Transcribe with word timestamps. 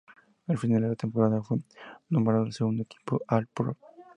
Al 0.47 0.57
finalizar 0.57 0.89
la 0.89 0.95
temporada, 0.95 1.43
fue 1.43 1.59
nombrado 2.09 2.45
al 2.45 2.53
segundo 2.53 2.81
equipo 2.81 3.21
All-Pro. 3.27 3.77